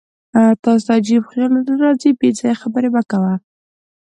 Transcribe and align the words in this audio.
تاسې 0.63 0.83
ته 0.85 0.91
عجیب 0.99 1.23
خیالونه 1.29 1.59
نه 1.69 1.73
راځي؟ 1.83 2.09
بېځایه 2.19 2.59
خبرې 2.61 2.89
مه 2.95 3.01
کوه. 3.11 3.33